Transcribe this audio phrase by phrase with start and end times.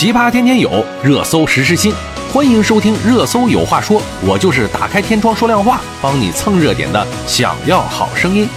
[0.00, 1.92] 奇葩天天有，热搜时时新。
[2.32, 7.06] 欢迎收听《热搜有话说》，我就是打开天窗说亮话，帮你蹭热点的。
[7.26, 8.48] 想要好声音，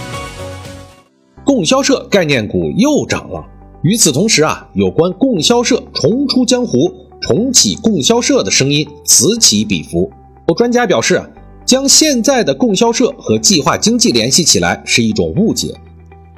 [1.44, 3.44] 供销社概念股又涨了。
[3.82, 6.90] 与此同时啊，有关供销社重出江湖、
[7.20, 10.10] 重启供销社的声音此起彼伏。
[10.48, 11.22] 有专家表示，
[11.66, 15.74] 将现在的供销社和计划经济联系起来是一种误解。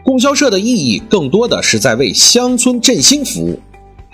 [0.04, 3.61] 供销社的意义更多的是在为乡村振兴服务。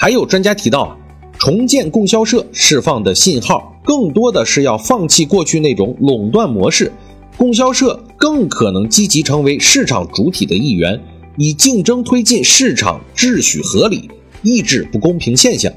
[0.03, 0.98] 还有专家提到，
[1.39, 6.90] 重建供销社释放的信号更多的是要放弃过去那种垄断模式，
[7.36, 11.00] 供销社更可能积极成为市场主体的一员，
[11.36, 14.11] 以竞争推进市场秩序合理，
[14.43, 15.72] 抑制不公平现象。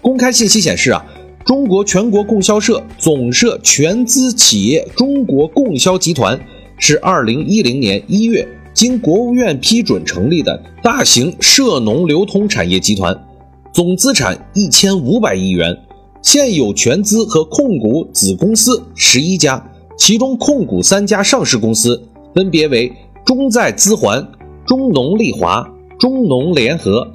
[0.00, 1.04] 公开信息显示啊，
[1.44, 6.40] 中国全国供销社总社全资企业中国供销集团
[6.78, 13.24] 是二零一零年一月经国务院批准成立的大型涉农流通产业集团。
[13.78, 15.72] 总资产一千五百亿元，
[16.20, 19.64] 现有全资和控股子公司十一家，
[19.96, 22.02] 其中控股三家上市公司
[22.34, 22.92] 分别为
[23.24, 24.20] 中在资环、
[24.66, 25.64] 中农利华、
[25.96, 27.06] 中农联合。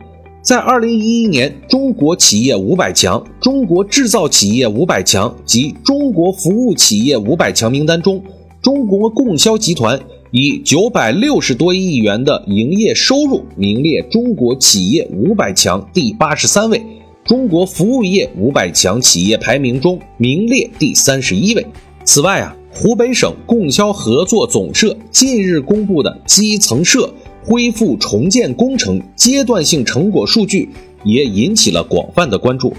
[0.41, 8.23] 在二零一一年中国企业五百强、中国制造企业五百强及中国服务企业五百强名单中，
[8.61, 9.99] 中国供销集团。
[10.35, 16.81] 以九百六十多亿元的营业收入名列中国企业五百强第八十三位，
[17.23, 21.63] 中国服务业五百强企业排名中名列第三十一位。
[22.03, 30.67] 此外啊，湖北省供销合作总社近日公布的基层社恢复重建工程阶段性成果数据
[31.03, 32.73] 也引起了广泛的关注。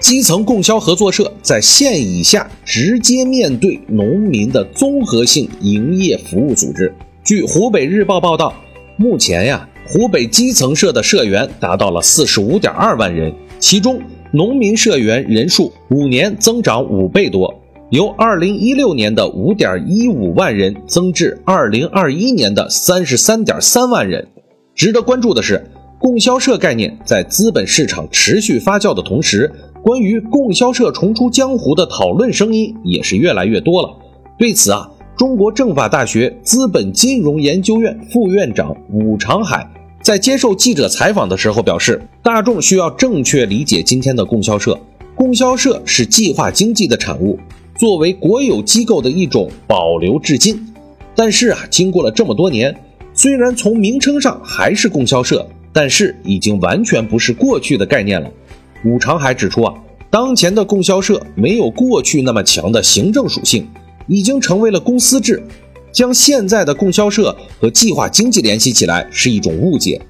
[0.00, 6.92] 基层供销合作社在县以下直接面对农民的综合性营业服务组织。
[7.24, 8.54] 据湖北日报报道，
[8.96, 14.00] 目前呀，湖北基层社的社员达到了四十五点二万人，其中
[14.32, 17.52] 农民社员人数五年增长五倍多，
[17.90, 24.28] 由二零一六年的五点一五万人增至二零二一年的三十三点三万人。
[24.76, 29.50] 值得关注的是，供销社概念在资本市场持续发酵的同时。
[29.80, 33.88] 关于供销社重出江湖的讨论声音也是越来越多了。
[34.36, 39.66] 对此啊，中国政法大学资本金融研究院副院长武长海
[40.02, 44.78] 在接受记者采访的时候表示：“大众需要正确理解今天的供销社，
[45.14, 47.38] 供销社是计划经济的产物，
[47.76, 50.60] 作为国有机构的一种保留至今。
[51.14, 52.76] 但是啊，经过了这么多年，
[53.14, 55.46] 虽然从名称上还是供销社，
[55.78, 58.28] 但是已经完全不是过去的概念了。”
[58.84, 59.72] 武长海指出啊，
[60.10, 63.64] 当前的供销社没有过去那么强的行政属性，
[64.08, 65.40] 已经成为了公司制。
[65.92, 70.00] 将现在的供销社和计划经济联系起来是一种误解。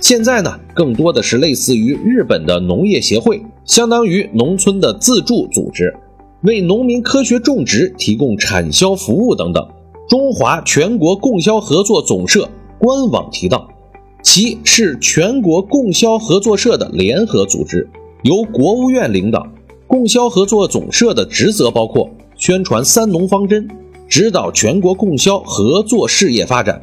[0.00, 5.94] 现在呢，更多的是类似于日本的农业协会，相当于农村的自助组织，
[6.42, 9.64] 为农民科学种植提供产销服务等等。
[10.08, 12.48] 中华全国供销合作总社
[12.80, 13.68] 官网提到，
[14.22, 17.86] 其是全国供销合作社的联合组织。
[18.22, 19.46] 由国务院领导，
[19.86, 23.68] 供销合作总社的职责包括宣传“三农”方针，
[24.08, 26.80] 指导全国供销合作事业发展，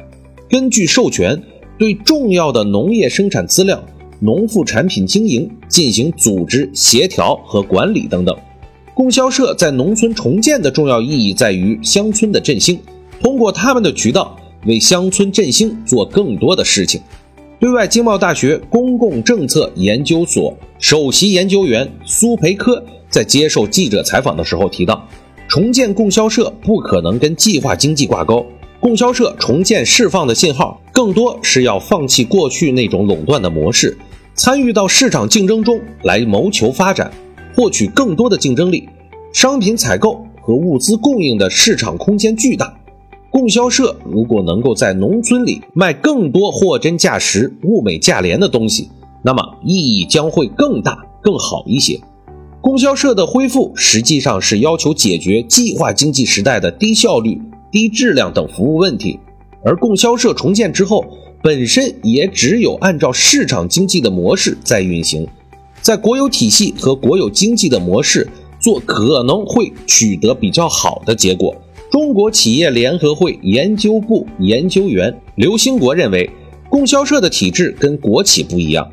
[0.48, 1.42] 根据授权
[1.78, 3.82] 对重要的农业生产资料、
[4.18, 8.36] 农副产品经营进行组织协调和管理等等。
[8.94, 12.78] 供销社在农村重建的重要意义在于乡村的振兴，
[13.18, 14.36] 通过他们的渠道
[14.66, 17.00] 为乡村振兴做更多的事情。
[17.60, 25.06] 对外经贸大学公共政策研究所首席研究员苏培科在接受记者采访的时候提到，
[25.46, 28.46] 重建供销社不可能跟计划经济挂钩，
[28.80, 33.94] 供销社重建释放的信号更多是要放弃过去那种垄断的模式，
[34.34, 37.12] 参与到市场竞争中来谋求发展，
[37.54, 38.88] 获取更多的竞争力，
[39.34, 42.79] 商品采购和物资供应的市场空间巨大。
[43.30, 48.90] 供销社如果能够在农村里卖更多货真价实、物美价廉的东西，
[49.22, 52.00] 那么意义将会更大、更好一些。
[52.60, 57.40] 供销社的恢复实际上是要求解决计划经济时代的低效率、
[57.70, 59.20] 低质量等服务问题，
[59.64, 61.04] 而供销社重建之后，
[61.40, 65.26] 本身也只有按照市场经济的模式在运行，
[65.80, 68.28] 在国有体系和国有经济的模式
[68.60, 71.54] 做，可能会取得比较好的结果。
[71.90, 76.30] 中国企业联合会研究部研究员刘兴国认为，
[76.68, 78.88] 供销社的体制跟国企不一样。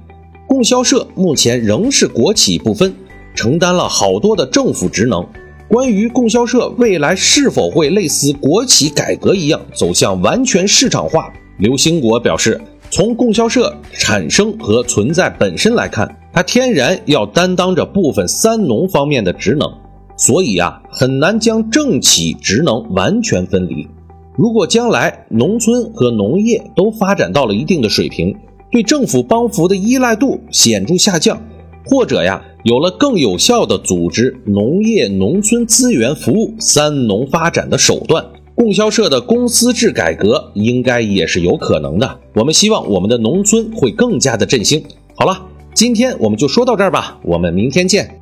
[0.47, 2.91] 供销社目前仍是国企不分，
[3.35, 5.23] 承担了好多的政府职能。
[5.67, 12.59] 关于供销社未来是否会类似国企改革一样走向完全市场化，刘兴国表示，
[12.89, 16.09] 从供销社产生和存在本身来看。
[16.33, 19.71] 它天然要担当着部分三农方面的职能，
[20.17, 23.87] 所以啊，很难将政企职能完全分离。
[24.35, 28.35] 如果将来农村和农业都发展到了一定的水平，
[28.71, 31.41] 对政府帮扶的依赖度显著下降，
[31.85, 38.25] 或者呀，有了更有效的组织农业农村资源服务三农发展的手段，
[38.55, 42.19] 供销社的公司制改革应该也是有可能的。
[42.33, 44.83] 我们希望我们的农村会更加的振兴。
[45.15, 45.39] 好了，
[45.73, 48.19] 今天我们就说到这儿吧，我们明天见。